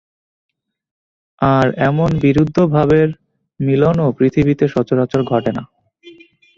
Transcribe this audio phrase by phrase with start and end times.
[1.41, 3.07] আর এমন বিরুদ্ধভাবের
[3.59, 5.63] মিলনও পৃথিবীতে সচরাচর ঘটে না।